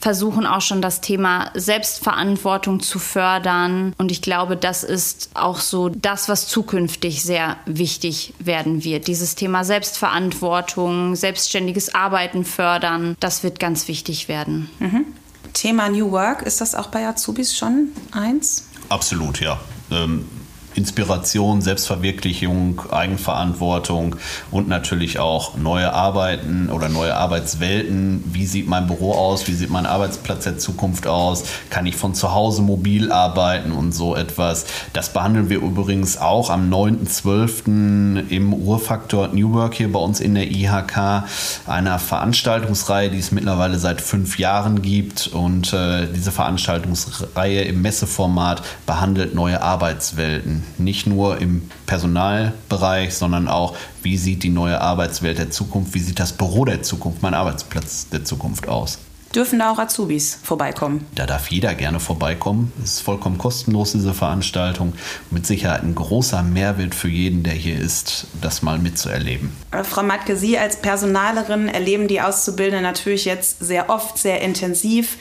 [0.05, 3.95] versuchen auch schon das Thema Selbstverantwortung zu fördern.
[3.97, 9.07] Und ich glaube, das ist auch so das, was zukünftig sehr wichtig werden wird.
[9.07, 14.69] Dieses Thema Selbstverantwortung, selbstständiges Arbeiten fördern, das wird ganz wichtig werden.
[14.79, 15.07] Mhm.
[15.55, 18.69] Thema New Work, ist das auch bei Azubis schon eins?
[18.91, 19.59] Absolut, ja.
[19.91, 20.29] Ähm
[20.75, 24.17] Inspiration, Selbstverwirklichung, Eigenverantwortung
[24.51, 28.25] und natürlich auch neue Arbeiten oder neue Arbeitswelten.
[28.27, 29.47] Wie sieht mein Büro aus?
[29.47, 31.45] Wie sieht mein Arbeitsplatz der Zukunft aus?
[31.71, 34.67] Kann ich von zu Hause mobil arbeiten und so etwas?
[34.93, 38.29] Das behandeln wir übrigens auch am 9.12.
[38.29, 41.25] im Urfaktor New Work hier bei uns in der IHK,
[41.67, 45.29] einer Veranstaltungsreihe, die es mittlerweile seit fünf Jahren gibt.
[45.29, 53.77] Und äh, diese Veranstaltungsreihe im Messeformat behandelt neue Arbeitswelten nicht nur im Personalbereich, sondern auch,
[54.03, 58.09] wie sieht die neue Arbeitswelt der Zukunft, wie sieht das Büro der Zukunft, mein Arbeitsplatz
[58.11, 58.99] der Zukunft aus.
[59.35, 61.07] Dürfen da auch Azubis vorbeikommen?
[61.17, 62.73] Da darf jeder gerne vorbeikommen.
[62.85, 64.93] Es ist vollkommen kostenlos, diese Veranstaltung.
[65.33, 69.51] Mit Sicherheit ein großer Mehrwert für jeden, der hier ist, das mal mitzuerleben.
[69.73, 75.17] Äh, Frau Matke, Sie als Personalerin erleben die Auszubildenden natürlich jetzt sehr oft, sehr intensiv.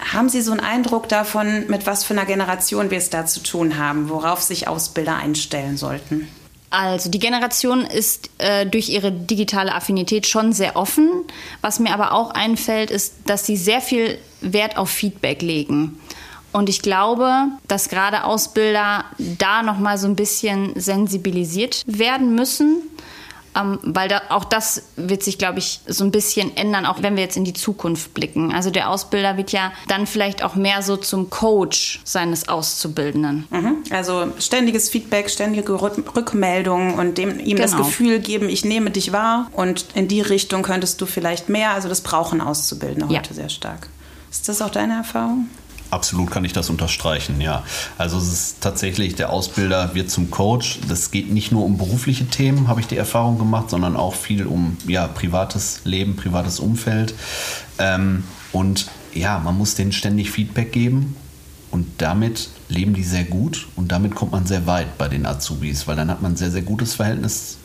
[0.00, 3.40] Haben Sie so einen Eindruck davon, mit was für einer Generation wir es da zu
[3.40, 6.28] tun haben, worauf sich Ausbilder einstellen sollten?
[6.70, 11.08] Also die Generation ist äh, durch ihre digitale Affinität schon sehr offen.
[11.60, 16.00] Was mir aber auch einfällt, ist, dass sie sehr viel Wert auf Feedback legen.
[16.50, 22.82] Und ich glaube, dass gerade Ausbilder da noch mal so ein bisschen sensibilisiert werden müssen
[23.56, 27.16] ähm, weil da, auch das wird sich, glaube ich, so ein bisschen ändern, auch wenn
[27.16, 28.52] wir jetzt in die Zukunft blicken.
[28.52, 33.46] Also der Ausbilder wird ja dann vielleicht auch mehr so zum Coach seines Auszubildenden.
[33.50, 33.76] Mhm.
[33.90, 37.62] Also ständiges Feedback, ständige Rückmeldungen und dem, ihm genau.
[37.62, 41.70] das Gefühl geben, ich nehme dich wahr und in die Richtung könntest du vielleicht mehr.
[41.70, 43.34] Also das brauchen Auszubildende heute ja.
[43.34, 43.88] sehr stark.
[44.30, 45.48] Ist das auch deine Erfahrung?
[45.94, 47.62] Absolut kann ich das unterstreichen, ja.
[47.98, 50.80] Also es ist tatsächlich, der Ausbilder wird zum Coach.
[50.88, 54.46] Das geht nicht nur um berufliche Themen, habe ich die Erfahrung gemacht, sondern auch viel
[54.46, 57.14] um ja, privates Leben, privates Umfeld.
[57.78, 61.14] Ähm, und ja, man muss denen ständig Feedback geben
[61.70, 65.86] und damit leben die sehr gut und damit kommt man sehr weit bei den Azubis,
[65.86, 67.58] weil dann hat man ein sehr, sehr gutes Verhältnis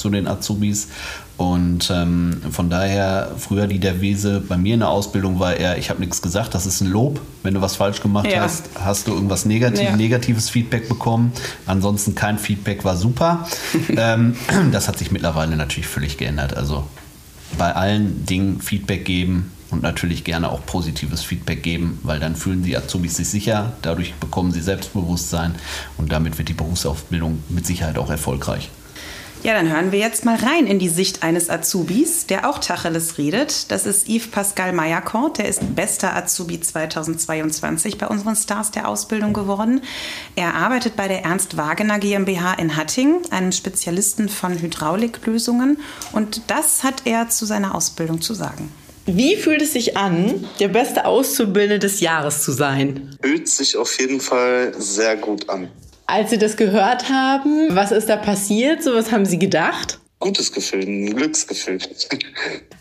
[0.00, 0.88] zu den Azubis.
[1.36, 5.88] Und ähm, von daher, früher die Devise bei mir in der Ausbildung war eher, ich
[5.88, 7.20] habe nichts gesagt, das ist ein Lob.
[7.42, 8.40] Wenn du was falsch gemacht ja.
[8.42, 9.96] hast, hast du irgendwas negativ, ja.
[9.96, 11.32] negatives Feedback bekommen.
[11.64, 13.46] Ansonsten kein Feedback war super.
[13.96, 14.36] ähm,
[14.72, 16.56] das hat sich mittlerweile natürlich völlig geändert.
[16.56, 16.84] Also
[17.56, 22.62] bei allen Dingen Feedback geben und natürlich gerne auch positives Feedback geben, weil dann fühlen
[22.62, 25.54] die Azubis sich sicher, dadurch bekommen sie Selbstbewusstsein
[25.96, 28.70] und damit wird die Berufsausbildung mit Sicherheit auch erfolgreich.
[29.42, 33.16] Ja, dann hören wir jetzt mal rein in die Sicht eines Azubis, der auch Tacheles
[33.16, 33.70] redet.
[33.70, 39.32] Das ist Yves Pascal Meyerkort, der ist bester Azubi 2022 bei unseren Stars der Ausbildung
[39.32, 39.80] geworden.
[40.36, 45.78] Er arbeitet bei der Ernst Wagener GmbH in Hattingen, einem Spezialisten von Hydrauliklösungen.
[46.12, 48.70] Und das hat er zu seiner Ausbildung zu sagen.
[49.06, 53.16] Wie fühlt es sich an, der beste Auszubildende des Jahres zu sein?
[53.22, 55.70] Fühlt sich auf jeden Fall sehr gut an.
[56.10, 58.82] Als Sie das gehört haben, was ist da passiert?
[58.82, 60.00] So, was haben Sie gedacht?
[60.18, 61.78] Gutes Gefühl, ein Glücksgefühl.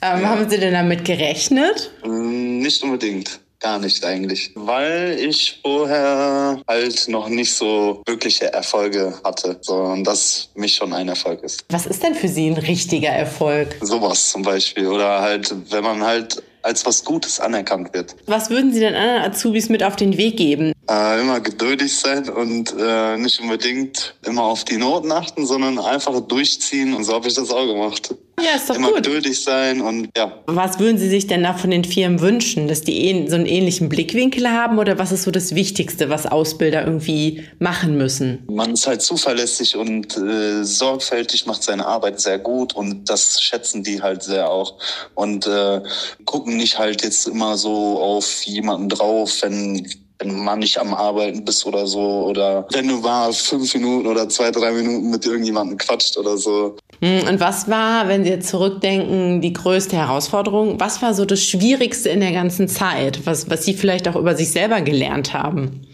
[0.01, 0.25] Ähm.
[0.25, 1.91] Haben Sie denn damit gerechnet?
[2.05, 3.41] Mm, nicht unbedingt.
[3.59, 4.53] Gar nicht eigentlich.
[4.55, 9.57] Weil ich vorher halt noch nicht so wirkliche Erfolge hatte.
[9.59, 11.65] So, und das mich schon ein Erfolg ist.
[11.67, 13.75] Was ist denn für Sie ein richtiger Erfolg?
[13.81, 14.87] Sowas zum Beispiel.
[14.87, 18.15] Oder halt, wenn man halt als was Gutes anerkannt wird.
[18.25, 20.71] Was würden Sie denn anderen Azubis mit auf den Weg geben?
[20.89, 26.19] Äh, immer geduldig sein und äh, nicht unbedingt immer auf die Noten achten, sondern einfach
[26.21, 26.95] durchziehen.
[26.95, 28.15] Und so habe ich das auch gemacht.
[28.41, 29.04] Ja, ist doch immer gut.
[29.04, 30.32] geduldig sein und ja.
[30.47, 32.67] Was würden Sie sich denn da von den Firmen wünschen?
[32.67, 36.86] Dass die so einen ähnlichen Blickwinkel haben oder was ist so das Wichtigste, was Ausbilder
[36.86, 38.43] irgendwie machen müssen?
[38.49, 43.84] Man ist halt zuverlässig und äh, sorgfältig, macht seine Arbeit sehr gut und das schätzen
[43.84, 44.80] die halt sehr auch.
[45.13, 45.82] Und äh,
[46.25, 49.88] gucken nicht halt jetzt immer so auf jemanden drauf, wenn
[50.19, 54.05] wenn du mal nicht am Arbeiten bist oder so oder wenn du mal fünf Minuten
[54.05, 56.75] oder zwei, drei Minuten mit irgendjemandem quatscht oder so.
[57.01, 60.79] Hm, und was war, wenn Sie jetzt zurückdenken, die größte Herausforderung?
[60.79, 64.36] Was war so das Schwierigste in der ganzen Zeit, was, was Sie vielleicht auch über
[64.36, 65.86] sich selber gelernt haben?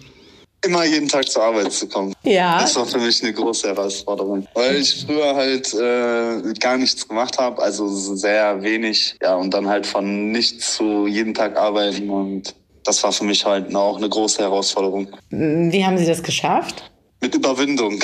[0.66, 2.14] immer jeden Tag zur Arbeit zu kommen.
[2.24, 2.60] Ja.
[2.60, 4.48] Das war für mich eine große Herausforderung.
[4.56, 9.16] Weil ich früher halt äh, gar nichts gemacht habe, also sehr wenig.
[9.22, 13.46] Ja, und dann halt von nichts zu jeden Tag arbeiten und das war für mich
[13.46, 15.08] halt auch eine große Herausforderung.
[15.30, 16.90] Wie haben Sie das geschafft?
[17.22, 18.00] Mit Überwindung.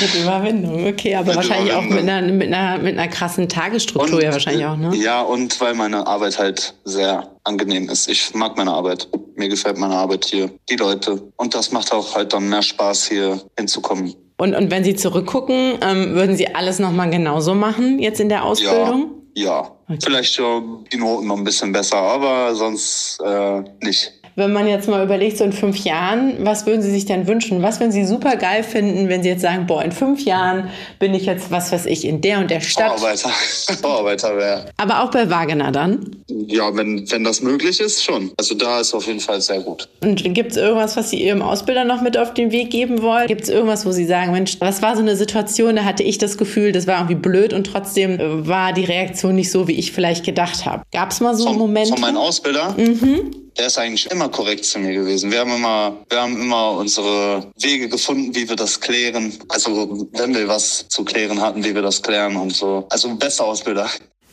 [0.00, 4.16] Mit Überwindung, okay, aber mit wahrscheinlich auch mit einer, mit, einer, mit einer krassen Tagesstruktur
[4.16, 4.94] und, ja wahrscheinlich auch, ne?
[4.96, 8.08] Ja, und weil meine Arbeit halt sehr angenehm ist.
[8.08, 9.08] Ich mag meine Arbeit.
[9.36, 11.22] Mir gefällt meine Arbeit hier, die Leute.
[11.36, 14.14] Und das macht auch halt dann mehr Spaß, hier hinzukommen.
[14.38, 18.44] Und, und wenn Sie zurückgucken, ähm, würden Sie alles nochmal genauso machen, jetzt in der
[18.44, 19.02] Ausbildung?
[19.02, 19.25] Ja.
[19.36, 19.98] Ja, okay.
[20.02, 24.12] vielleicht schon die Noten noch ein bisschen besser, aber sonst äh, nicht.
[24.38, 27.62] Wenn man jetzt mal überlegt, so in fünf Jahren, was würden Sie sich denn wünschen?
[27.62, 30.68] Was würden Sie super geil finden, wenn Sie jetzt sagen, boah, in fünf Jahren
[30.98, 32.96] bin ich jetzt, was weiß ich, in der und der Stadt?
[32.96, 33.30] Bauarbeiter,
[33.82, 34.66] Bauarbeiter wäre.
[34.76, 36.16] Aber auch bei Wagener dann?
[36.28, 38.30] Ja, wenn, wenn das möglich ist, schon.
[38.36, 39.88] Also da ist auf jeden Fall sehr gut.
[40.02, 43.28] Und gibt es irgendwas, was Sie Ihrem Ausbilder noch mit auf den Weg geben wollen?
[43.28, 46.18] Gibt es irgendwas, wo Sie sagen, Mensch, das war so eine Situation, da hatte ich
[46.18, 49.78] das Gefühl, das war irgendwie blöd und trotzdem äh, war die Reaktion nicht so, wie
[49.78, 50.82] ich vielleicht gedacht habe.
[50.92, 51.88] Gab es mal so einen Moment?
[51.88, 52.74] Von meinem Ausbilder?
[52.76, 55.30] Mhm der ist eigentlich immer korrekt zu mir gewesen.
[55.30, 59.32] Wir haben immer, wir haben immer unsere Wege gefunden, wie wir das klären.
[59.48, 62.86] Also wenn wir was zu klären hatten, wie wir das klären und so.
[62.90, 63.88] Also bester Ausbilder.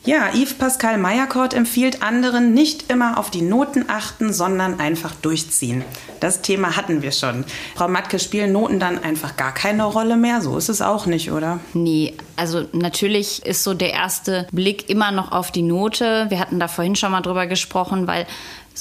[0.06, 5.82] Ja, Yves Pascal Meyerkort empfiehlt anderen, nicht immer auf die Noten achten, sondern einfach durchziehen.
[6.20, 7.46] Das Thema hatten wir schon.
[7.74, 10.42] Frau Matke, spielen Noten dann einfach gar keine Rolle mehr?
[10.42, 11.58] So ist es auch nicht, oder?
[11.72, 16.26] Nee, also natürlich ist so der erste Blick immer noch auf die Note.
[16.28, 18.26] Wir hatten da vorhin schon mal drüber gesprochen, weil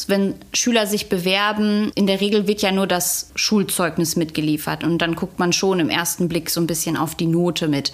[0.07, 4.83] wenn Schüler sich bewerben, in der Regel wird ja nur das Schulzeugnis mitgeliefert.
[4.83, 7.91] Und dann guckt man schon im ersten Blick so ein bisschen auf die Note mit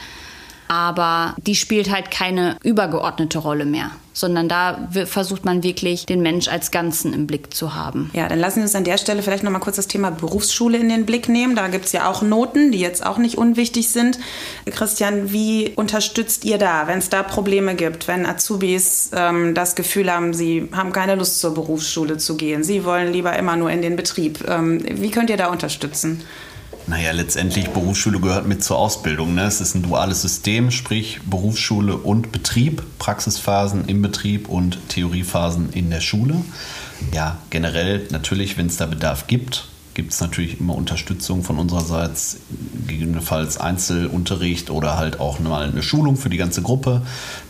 [0.70, 6.48] aber die spielt halt keine übergeordnete Rolle mehr, sondern da versucht man wirklich den Mensch
[6.48, 8.12] als Ganzen im Blick zu haben.
[8.14, 10.78] Ja, dann lassen wir uns an der Stelle vielleicht noch mal kurz das Thema Berufsschule
[10.78, 11.56] in den Blick nehmen.
[11.56, 14.20] Da gibt es ja auch Noten, die jetzt auch nicht unwichtig sind.
[14.68, 20.14] Christian, wie unterstützt ihr da, wenn es da Probleme gibt, wenn Azubis ähm, das Gefühl
[20.14, 23.82] haben, sie haben keine Lust zur Berufsschule zu gehen, sie wollen lieber immer nur in
[23.82, 24.48] den Betrieb.
[24.48, 26.24] Ähm, wie könnt ihr da unterstützen?
[26.90, 29.36] Naja, letztendlich Berufsschule gehört mit zur Ausbildung.
[29.36, 29.44] Ne?
[29.44, 35.92] Es ist ein duales System, sprich Berufsschule und Betrieb, Praxisphasen im Betrieb und Theoriephasen in
[35.92, 36.42] der Schule.
[37.14, 42.38] Ja, generell natürlich, wenn es da Bedarf gibt, gibt es natürlich immer Unterstützung von unsererseits,
[42.88, 47.02] gegebenenfalls Einzelunterricht oder halt auch mal eine Schulung für die ganze Gruppe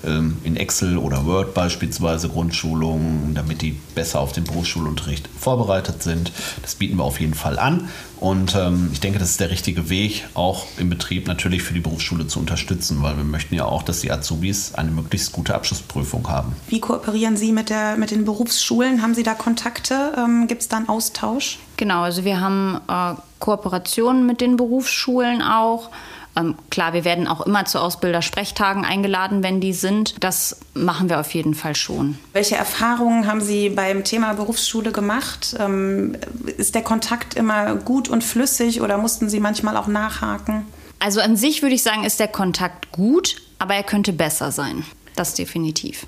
[0.05, 6.31] ähm, in Excel oder Word beispielsweise, Grundschulungen, damit die besser auf den Berufsschulunterricht vorbereitet sind.
[6.61, 9.89] Das bieten wir auf jeden Fall an und ähm, ich denke, das ist der richtige
[9.89, 13.81] Weg, auch im Betrieb natürlich für die Berufsschule zu unterstützen, weil wir möchten ja auch,
[13.83, 16.53] dass die Azubis eine möglichst gute Abschlussprüfung haben.
[16.67, 19.01] Wie kooperieren Sie mit, der, mit den Berufsschulen?
[19.01, 20.13] Haben Sie da Kontakte?
[20.17, 21.59] Ähm, Gibt es da einen Austausch?
[21.79, 25.89] Genau, also wir haben äh, Kooperationen mit den Berufsschulen auch.
[26.35, 30.21] Ähm, klar, wir werden auch immer zu Ausbildersprechtagen eingeladen, wenn die sind.
[30.21, 32.17] Das machen wir auf jeden Fall schon.
[32.33, 35.55] Welche Erfahrungen haben Sie beim Thema Berufsschule gemacht?
[35.57, 36.17] Ähm,
[36.57, 40.65] ist der Kontakt immer gut und flüssig oder mussten Sie manchmal auch nachhaken?
[40.99, 44.83] Also an sich würde ich sagen, ist der Kontakt gut, aber er könnte besser sein.
[45.15, 46.05] Das definitiv.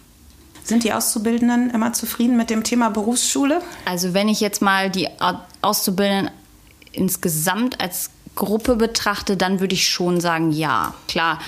[0.72, 3.62] Sind die Auszubildenden immer zufrieden mit dem Thema Berufsschule?
[3.84, 5.10] Also wenn ich jetzt mal die
[5.62, 6.32] Auszubildenden
[6.94, 10.94] insgesamt als Gruppe betrachte, dann würde ich schon sagen, ja.
[11.10, 11.40] Klar,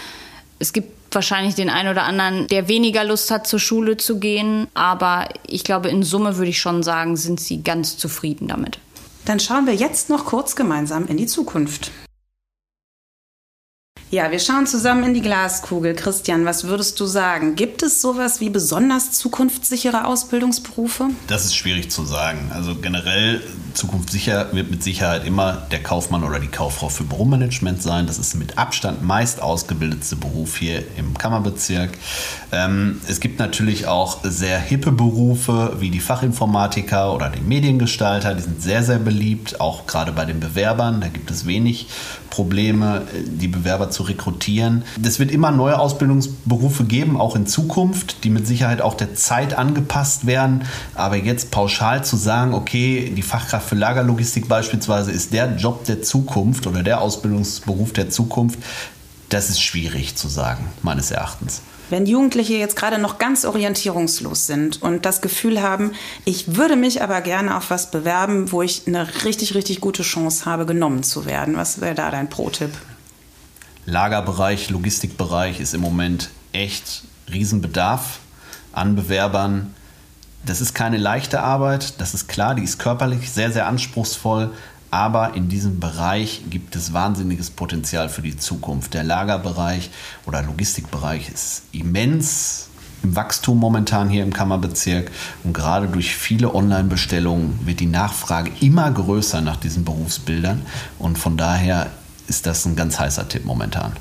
[0.59, 4.67] es gibt wahrscheinlich den einen oder anderen, der weniger Lust hat, zur Schule zu gehen.
[4.73, 8.77] Aber ich glaube, in Summe würde ich schon sagen, sind sie ganz zufrieden damit.
[9.23, 11.91] Dann schauen wir jetzt noch kurz gemeinsam in die Zukunft.
[14.13, 15.95] Ja, wir schauen zusammen in die Glaskugel.
[15.95, 17.55] Christian, was würdest du sagen?
[17.55, 21.09] Gibt es sowas wie besonders zukunftssichere Ausbildungsberufe?
[21.25, 22.51] Das ist schwierig zu sagen.
[22.53, 23.41] Also generell
[23.73, 28.05] zukunftssicher wird mit Sicherheit immer der Kaufmann oder die Kauffrau für Büromanagement sein.
[28.05, 31.97] Das ist mit Abstand meist ausgebildetste Beruf hier im Kammerbezirk.
[32.51, 38.35] Ähm, es gibt natürlich auch sehr hippe Berufe wie die Fachinformatiker oder den Mediengestalter.
[38.35, 41.01] Die sind sehr, sehr beliebt, auch gerade bei den Bewerbern.
[41.01, 41.87] Da gibt es wenig
[42.29, 44.83] Probleme, die Bewerber zu rekrutieren.
[45.03, 49.57] Es wird immer neue Ausbildungsberufe geben, auch in Zukunft, die mit Sicherheit auch der Zeit
[49.57, 50.63] angepasst werden.
[50.95, 56.01] Aber jetzt pauschal zu sagen, okay, die Fachkraft für Lagerlogistik beispielsweise ist der Job der
[56.01, 58.59] Zukunft oder der Ausbildungsberuf der Zukunft,
[59.29, 61.61] das ist schwierig zu sagen, meines Erachtens.
[61.89, 65.91] Wenn Jugendliche jetzt gerade noch ganz orientierungslos sind und das Gefühl haben,
[66.25, 70.45] ich würde mich aber gerne auf was bewerben, wo ich eine richtig, richtig gute Chance
[70.45, 72.71] habe, genommen zu werden, was wäre da dein Pro-Tipp?
[73.85, 78.19] Lagerbereich, Logistikbereich ist im Moment echt Riesenbedarf
[78.71, 79.73] an Bewerbern.
[80.45, 84.51] Das ist keine leichte Arbeit, das ist klar, die ist körperlich sehr, sehr anspruchsvoll,
[84.91, 88.93] aber in diesem Bereich gibt es wahnsinniges Potenzial für die Zukunft.
[88.93, 89.89] Der Lagerbereich
[90.25, 92.69] oder Logistikbereich ist immens
[93.03, 95.11] im Wachstum momentan hier im Kammerbezirk
[95.43, 100.61] und gerade durch viele Online-Bestellungen wird die Nachfrage immer größer nach diesen Berufsbildern
[100.99, 101.91] und von daher
[102.27, 103.93] ist das ein ganz heißer Tipp momentan.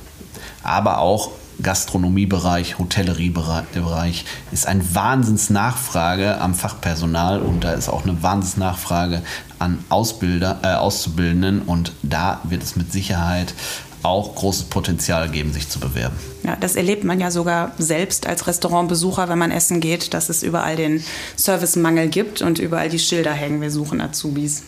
[0.62, 1.30] Aber auch
[1.60, 9.22] Gastronomiebereich, Hotelleriebereich ist ein Wahnsinnsnachfrage am Fachpersonal und da ist auch eine Wahnsinnsnachfrage
[9.58, 13.54] an Ausbilder, äh, Auszubildenden und da wird es mit Sicherheit
[14.02, 16.16] auch großes Potenzial geben, sich zu bewerben.
[16.42, 20.42] Ja, das erlebt man ja sogar selbst als Restaurantbesucher, wenn man essen geht, dass es
[20.42, 21.04] überall den
[21.36, 24.64] Servicemangel gibt und überall die Schilder hängen, wir suchen Azubis.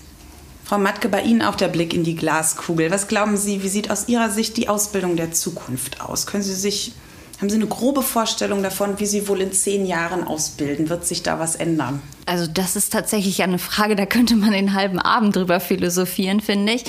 [0.65, 2.91] Frau Matke, bei Ihnen auch der Blick in die Glaskugel.
[2.91, 6.27] Was glauben Sie, wie sieht aus Ihrer Sicht die Ausbildung der Zukunft aus?
[6.27, 6.93] Können Sie sich,
[7.39, 10.89] haben Sie eine grobe Vorstellung davon, wie Sie wohl in zehn Jahren ausbilden?
[10.89, 12.03] Wird sich da was ändern?
[12.25, 16.73] Also das ist tatsächlich eine Frage, da könnte man den halben Abend drüber philosophieren, finde
[16.73, 16.85] ich.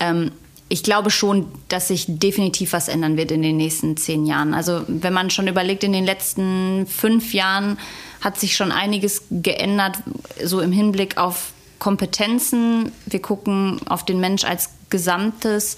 [0.00, 0.32] Ähm,
[0.70, 4.54] ich glaube schon, dass sich definitiv was ändern wird in den nächsten zehn Jahren.
[4.54, 7.78] Also wenn man schon überlegt, in den letzten fünf Jahren
[8.22, 9.98] hat sich schon einiges geändert,
[10.42, 11.52] so im Hinblick auf
[11.82, 15.76] Kompetenzen, wir gucken auf den Mensch als Gesamtes.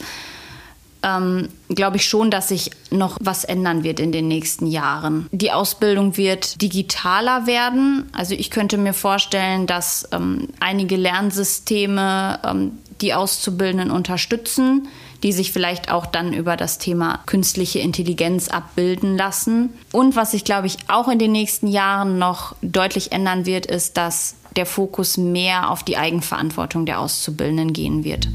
[1.03, 5.29] ähm, glaube ich schon, dass sich noch was ändern wird in den nächsten Jahren.
[5.33, 8.11] Die Ausbildung wird digitaler werden.
[8.13, 14.89] Also ich könnte mir vorstellen, dass ähm, einige Lernsysteme ähm, die Auszubildenden unterstützen,
[15.23, 19.71] die sich vielleicht auch dann über das Thema künstliche Intelligenz abbilden lassen.
[19.91, 23.97] Und was sich, glaube ich, auch in den nächsten Jahren noch deutlich ändern wird, ist,
[23.97, 28.29] dass der Fokus mehr auf die Eigenverantwortung der Auszubildenden gehen wird.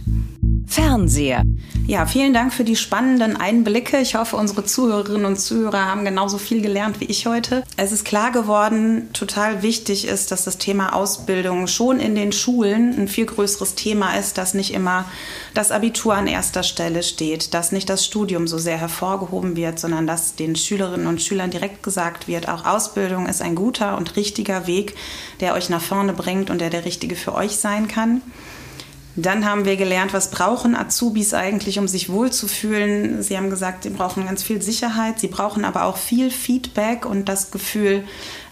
[0.68, 1.44] Fernseher.
[1.88, 3.98] Ja, vielen Dank für die spannenden Einblicke.
[3.98, 7.64] Ich hoffe, unsere Zuhörerinnen und Zuhörer haben genauso viel gelernt wie ich heute.
[7.78, 12.94] Es ist klar geworden, total wichtig ist, dass das Thema Ausbildung schon in den Schulen
[12.96, 15.06] ein viel größeres Thema ist, dass nicht immer
[15.56, 20.06] das Abitur an erster Stelle steht, dass nicht das Studium so sehr hervorgehoben wird, sondern
[20.06, 24.68] dass den Schülerinnen und Schülern direkt gesagt wird, auch Ausbildung ist ein guter und richtiger
[24.68, 24.94] Weg,
[25.40, 28.22] der euch nach vorne bringt und der der richtige für euch sein kann.
[29.22, 33.22] Dann haben wir gelernt, was brauchen Azubis eigentlich, um sich wohlzufühlen.
[33.22, 37.28] Sie haben gesagt, sie brauchen ganz viel Sicherheit, sie brauchen aber auch viel Feedback und
[37.28, 38.04] das Gefühl,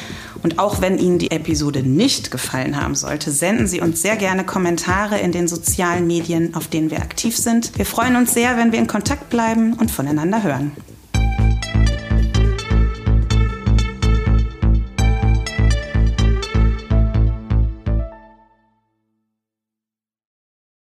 [0.44, 4.44] und auch wenn Ihnen die Episode nicht gefallen haben sollte, senden Sie uns sehr gerne
[4.44, 7.78] Kommentare in den sozialen Medien, auf denen wir aktiv sind.
[7.78, 10.72] Wir freuen uns sehr, wenn wir in Kontakt bleiben und voneinander hören.